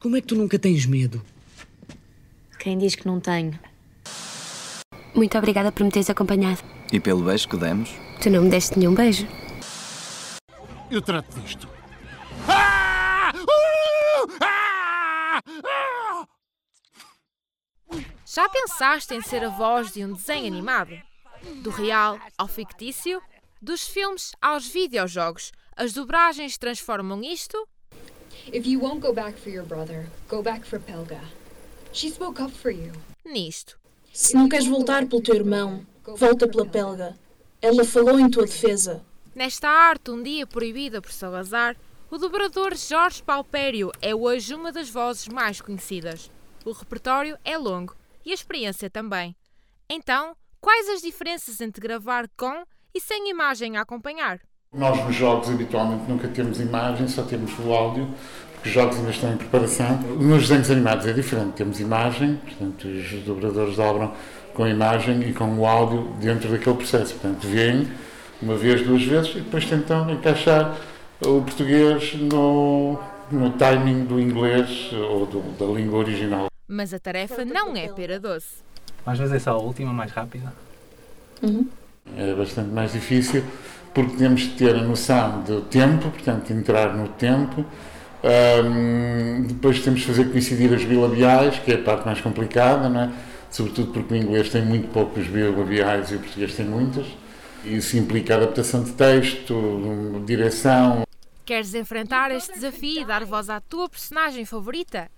[0.00, 1.22] Como é que tu nunca tens medo?
[2.58, 3.60] Quem diz que não tenho?
[5.14, 6.62] Muito obrigada por me teres acompanhado.
[6.90, 7.90] E pelo beijo que demos?
[8.22, 9.28] Tu não me deste nenhum beijo.
[10.90, 11.68] Eu trato disto.
[18.24, 20.98] Já pensaste em ser a voz de um desenho animado?
[21.62, 23.20] Do real ao fictício?
[23.60, 27.68] Dos filmes aos videojogos, as dobragens transformam isto?
[28.46, 31.20] If you won't go back for your brother, go back for Pelga.
[31.92, 32.92] She spoke up for you.
[33.24, 33.78] Nisto.
[34.12, 35.86] Se não queres voltar pelo teu irmão,
[36.16, 37.16] volta pela Pelga.
[37.62, 39.04] Ela falou em tua defesa.
[39.34, 41.76] Nesta arte um dia proibida por Salazar,
[42.10, 46.30] o dobrador Jorge Palpério é hoje uma das vozes mais conhecidas.
[46.64, 49.36] O repertório é longo e a experiência também.
[49.88, 54.40] Então, quais as diferenças entre gravar com e sem imagem a acompanhar?
[54.72, 58.08] Nós nos jogos habitualmente nunca temos imagem, só temos o áudio,
[58.52, 59.96] porque os jogos ainda estão em preparação.
[60.00, 64.12] Nos desenhos animados é diferente, temos imagem, portanto os dobradores dobram
[64.54, 67.14] com a imagem e com o áudio dentro daquele processo.
[67.14, 67.90] Portanto, vêm
[68.40, 70.76] uma vez, duas vezes e depois tentam encaixar
[71.20, 72.96] o português no,
[73.28, 76.46] no timing do inglês ou do, da língua original.
[76.68, 78.62] Mas a tarefa não é pera doce.
[79.04, 80.52] Às vezes é só a última, mais rápida.
[81.42, 81.66] Uhum.
[82.16, 83.42] É bastante mais difícil
[83.92, 87.64] porque temos de ter a noção do tempo, portanto, entrar no tempo.
[88.22, 93.00] Um, depois temos de fazer coincidir as bilabiais, que é a parte mais complicada, não
[93.00, 93.10] é?
[93.50, 97.06] sobretudo porque o inglês tem muito poucos bilabiais e o português tem muitas.
[97.64, 101.02] Isso implica adaptação de texto, direção.
[101.44, 105.10] Queres enfrentar este desafio e dar voz à tua personagem favorita?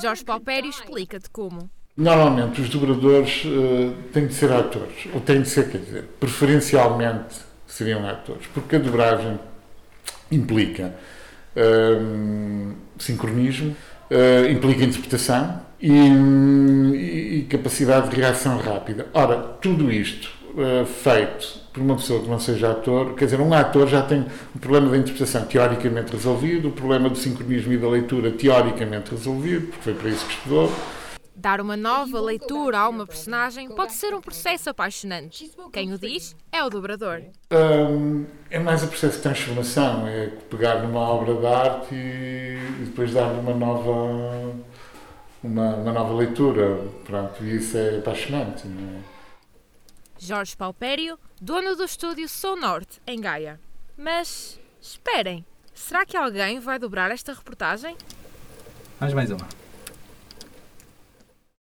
[0.00, 1.68] Jorge Palpério explica-te como.
[1.96, 7.47] Normalmente os dobradores uh, têm de ser atores, ou têm de ser, quer dizer, preferencialmente
[7.68, 9.38] seriam atores, porque a dobragem
[10.30, 10.94] implica
[11.56, 13.76] uh, sincronismo,
[14.10, 15.92] uh, implica interpretação e,
[17.38, 19.06] e, capacidade de reação rápida.
[19.14, 20.36] Ora, tudo isto
[21.04, 24.58] feito por uma pessoa que não seja ator, quer dizer, um ator já tem o
[24.58, 29.82] problema da interpretação teoricamente resolvido, o problema do sincronismo e da leitura teoricamente resolvido, porque
[29.82, 30.72] foi para isso que estudou.
[31.38, 35.48] Dar uma nova leitura a uma personagem pode ser um processo apaixonante.
[35.72, 37.22] Quem o diz é o dobrador.
[37.52, 43.12] Um, é mais o processo de transformação, é pegar numa obra de arte e, depois
[43.14, 44.52] dar-lhe uma nova,
[45.40, 46.84] uma, uma, nova leitura.
[47.04, 48.66] Pronto, e isso é apaixonante.
[48.66, 49.00] É?
[50.18, 53.60] Jorge Palpério, dono do estúdio Sou Norte, em Gaia.
[53.96, 57.96] Mas esperem, será que alguém vai dobrar esta reportagem?
[58.98, 59.67] Mais mais uma.